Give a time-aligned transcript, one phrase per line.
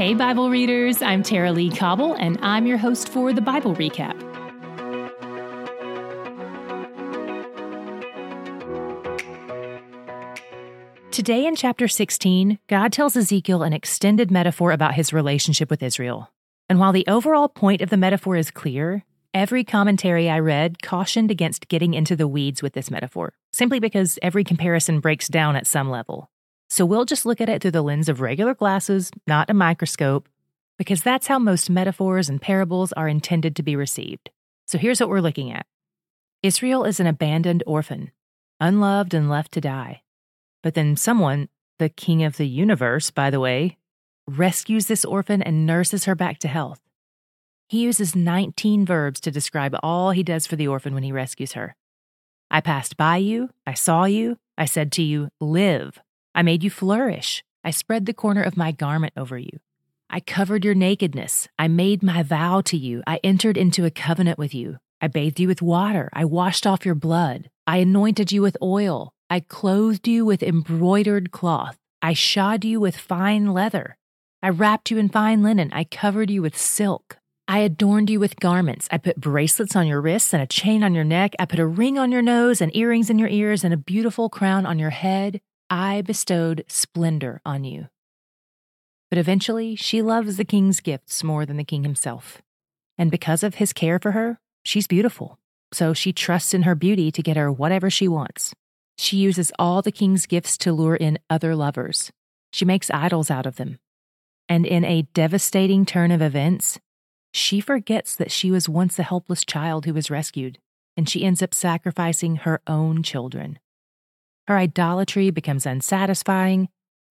[0.00, 4.18] Hey, Bible readers, I'm Tara-Leigh Cobble, and I'm your host for the Bible Recap.
[11.10, 16.32] Today in chapter 16, God tells Ezekiel an extended metaphor about his relationship with Israel.
[16.70, 19.04] And while the overall point of the metaphor is clear,
[19.34, 24.18] every commentary I read cautioned against getting into the weeds with this metaphor, simply because
[24.22, 26.30] every comparison breaks down at some level.
[26.70, 30.28] So we'll just look at it through the lens of regular glasses, not a microscope,
[30.78, 34.30] because that's how most metaphors and parables are intended to be received.
[34.66, 35.66] So here's what we're looking at
[36.44, 38.12] Israel is an abandoned orphan,
[38.60, 40.02] unloved and left to die.
[40.62, 41.48] But then someone,
[41.80, 43.76] the king of the universe, by the way,
[44.28, 46.80] rescues this orphan and nurses her back to health.
[47.68, 51.52] He uses 19 verbs to describe all he does for the orphan when he rescues
[51.52, 51.74] her.
[52.48, 56.00] I passed by you, I saw you, I said to you, Live.
[56.34, 57.44] I made you flourish.
[57.64, 59.58] I spread the corner of my garment over you.
[60.08, 61.48] I covered your nakedness.
[61.58, 63.02] I made my vow to you.
[63.06, 64.78] I entered into a covenant with you.
[65.00, 66.08] I bathed you with water.
[66.12, 67.50] I washed off your blood.
[67.66, 69.12] I anointed you with oil.
[69.28, 71.78] I clothed you with embroidered cloth.
[72.02, 73.96] I shod you with fine leather.
[74.42, 75.70] I wrapped you in fine linen.
[75.72, 77.18] I covered you with silk.
[77.46, 78.88] I adorned you with garments.
[78.90, 81.34] I put bracelets on your wrists and a chain on your neck.
[81.38, 84.28] I put a ring on your nose and earrings in your ears and a beautiful
[84.28, 85.40] crown on your head.
[85.70, 87.88] I bestowed splendor on you.
[89.08, 92.42] But eventually, she loves the king's gifts more than the king himself.
[92.98, 95.38] And because of his care for her, she's beautiful.
[95.72, 98.52] So she trusts in her beauty to get her whatever she wants.
[98.98, 102.10] She uses all the king's gifts to lure in other lovers.
[102.52, 103.78] She makes idols out of them.
[104.48, 106.80] And in a devastating turn of events,
[107.32, 110.58] she forgets that she was once a helpless child who was rescued,
[110.96, 113.60] and she ends up sacrificing her own children.
[114.50, 116.70] Her idolatry becomes unsatisfying,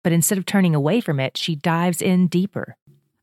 [0.04, 2.76] but instead of turning away from it, she dives in deeper.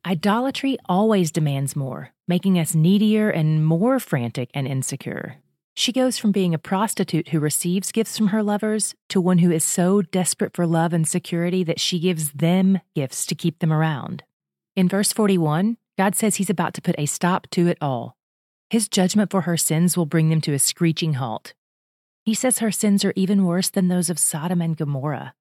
[0.04, 5.36] Idolatry always demands more, making us needier and more frantic and insecure.
[5.74, 9.52] She goes from being a prostitute who receives gifts from her lovers to one who
[9.52, 13.72] is so desperate for love and security that she gives them gifts to keep them
[13.72, 14.24] around.
[14.74, 18.16] In verse 41, God says he's about to put a stop to it all.
[18.70, 21.54] His judgment for her sins will bring them to a screeching halt.
[22.24, 25.34] He says her sins are even worse than those of Sodom and Gomorrah.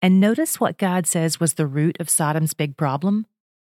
[0.00, 3.26] And notice what God says was the root of Sodom's big problem.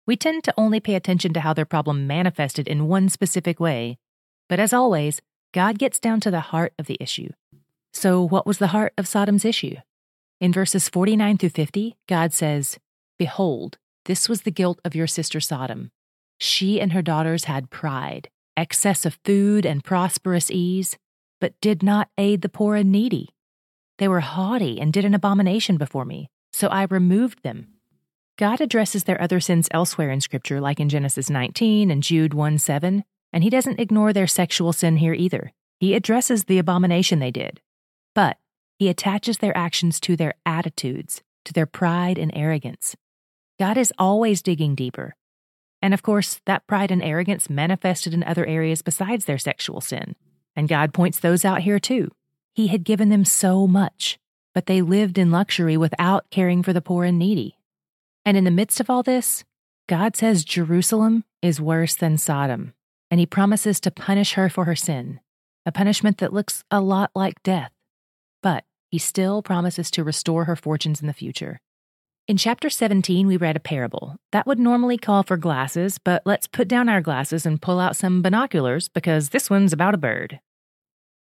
[0.07, 3.97] We tend to only pay attention to how their problem manifested in one specific way.
[4.49, 5.21] But as always,
[5.53, 7.29] God gets down to the heart of the issue.
[7.93, 9.77] So, what was the heart of Sodom's issue?
[10.41, 12.77] In verses 49 through 50, God says,
[13.17, 15.91] Behold, this was the guilt of your sister Sodom.
[16.37, 20.97] She and her daughters had pride, excess of food, and prosperous ease
[21.39, 23.29] but did not aid the poor and needy.
[23.97, 27.67] They were haughty and did an abomination before me, so I removed them.
[28.37, 32.57] God addresses their other sins elsewhere in Scripture, like in Genesis 19 and Jude 1
[32.57, 35.53] 7, and he doesn't ignore their sexual sin here either.
[35.79, 37.61] He addresses the abomination they did.
[38.13, 38.37] But
[38.77, 42.95] he attaches their actions to their attitudes, to their pride and arrogance.
[43.59, 45.15] God is always digging deeper.
[45.81, 50.15] And of course, that pride and arrogance manifested in other areas besides their sexual sin.
[50.55, 52.11] And God points those out here too.
[52.53, 54.17] He had given them so much,
[54.53, 57.57] but they lived in luxury without caring for the poor and needy.
[58.25, 59.43] And in the midst of all this,
[59.87, 62.73] God says Jerusalem is worse than Sodom,
[63.11, 65.19] and he promises to punish her for her sin,
[65.65, 67.71] a punishment that looks a lot like death.
[68.41, 71.59] But he still promises to restore her fortunes in the future.
[72.27, 74.15] In chapter 17, we read a parable.
[74.31, 77.95] That would normally call for glasses, but let's put down our glasses and pull out
[77.95, 80.39] some binoculars because this one's about a bird.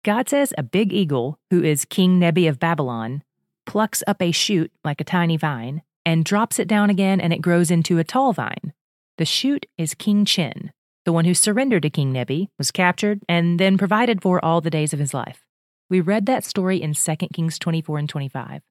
[0.03, 3.23] God says a big eagle, who is King Nebi of Babylon,
[3.65, 7.41] plucks up a shoot like a tiny vine and drops it down again and it
[7.41, 8.73] grows into a tall vine.
[9.17, 10.71] The shoot is King Chin,
[11.05, 14.69] the one who surrendered to King Nebi, was captured, and then provided for all the
[14.69, 15.45] days of his life.
[15.89, 18.61] We read that story in 2 Kings 24 and 25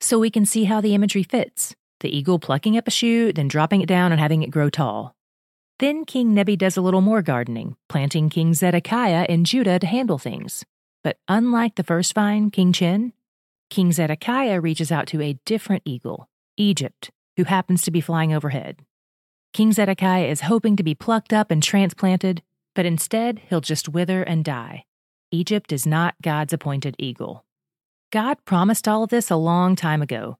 [0.00, 3.46] so we can see how the imagery fits the eagle plucking up a shoot, then
[3.46, 5.14] dropping it down and having it grow tall.
[5.80, 10.18] Then King Nebi does a little more gardening, planting King Zedekiah in Judah to handle
[10.18, 10.62] things.
[11.02, 13.14] But unlike the first vine, King Chin,
[13.70, 16.28] King Zedekiah reaches out to a different eagle,
[16.58, 18.84] Egypt, who happens to be flying overhead.
[19.54, 22.42] King Zedekiah is hoping to be plucked up and transplanted,
[22.74, 24.84] but instead he'll just wither and die.
[25.32, 27.46] Egypt is not God's appointed eagle.
[28.12, 30.36] God promised all of this a long time ago.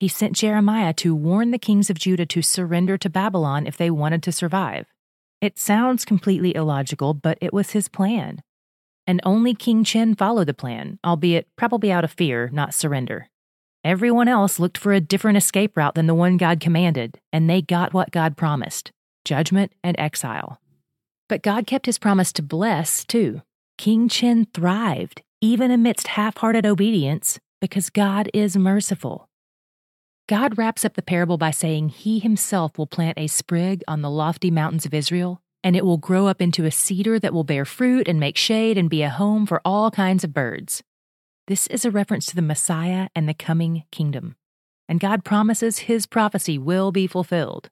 [0.00, 3.90] He sent Jeremiah to warn the kings of Judah to surrender to Babylon if they
[3.90, 4.86] wanted to survive.
[5.40, 8.42] It sounds completely illogical, but it was his plan.
[9.08, 13.28] And only King Chen followed the plan, albeit probably out of fear, not surrender.
[13.84, 17.62] Everyone else looked for a different escape route than the one God commanded, and they
[17.62, 18.92] got what God promised
[19.24, 20.60] judgment and exile.
[21.28, 23.42] But God kept his promise to bless, too.
[23.76, 29.27] King Chen thrived, even amidst half hearted obedience, because God is merciful.
[30.28, 34.10] God wraps up the parable by saying he himself will plant a sprig on the
[34.10, 37.64] lofty mountains of Israel, and it will grow up into a cedar that will bear
[37.64, 40.82] fruit and make shade and be a home for all kinds of birds.
[41.46, 44.36] This is a reference to the Messiah and the coming kingdom.
[44.86, 47.70] And God promises his prophecy will be fulfilled.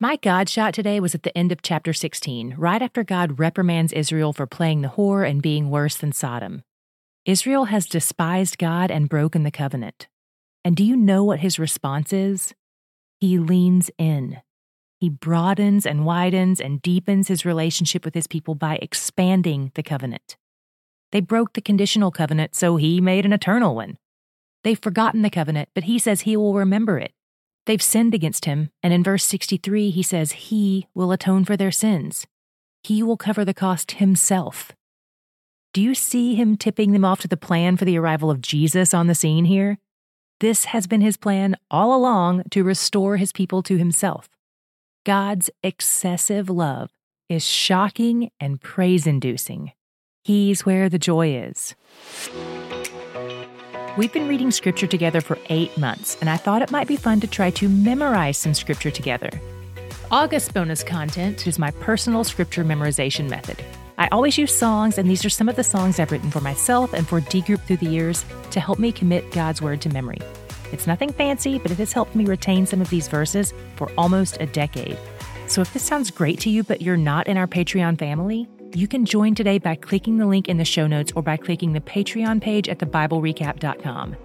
[0.00, 3.92] My God shot today was at the end of chapter 16, right after God reprimands
[3.92, 6.62] Israel for playing the whore and being worse than Sodom.
[7.26, 10.08] Israel has despised God and broken the covenant.
[10.68, 12.52] And do you know what his response is?
[13.20, 14.42] He leans in.
[15.00, 20.36] He broadens and widens and deepens his relationship with his people by expanding the covenant.
[21.10, 23.96] They broke the conditional covenant, so he made an eternal one.
[24.62, 27.12] They've forgotten the covenant, but he says he will remember it.
[27.64, 31.72] They've sinned against him, and in verse 63, he says he will atone for their
[31.72, 32.26] sins.
[32.82, 34.72] He will cover the cost himself.
[35.72, 38.92] Do you see him tipping them off to the plan for the arrival of Jesus
[38.92, 39.78] on the scene here?
[40.40, 44.28] This has been his plan all along to restore his people to himself.
[45.04, 46.90] God's excessive love
[47.28, 49.72] is shocking and praise inducing.
[50.22, 51.74] He's where the joy is.
[53.96, 57.18] We've been reading scripture together for eight months, and I thought it might be fun
[57.20, 59.30] to try to memorize some scripture together.
[60.12, 63.60] August bonus content is my personal scripture memorization method.
[63.98, 66.92] I always use songs, and these are some of the songs I've written for myself
[66.92, 70.18] and for D Group through the years to help me commit God's Word to memory.
[70.70, 74.36] It's nothing fancy, but it has helped me retain some of these verses for almost
[74.40, 74.96] a decade.
[75.48, 78.86] So if this sounds great to you, but you're not in our Patreon family, you
[78.86, 81.80] can join today by clicking the link in the show notes or by clicking the
[81.80, 84.16] Patreon page at thebiblerecap.com.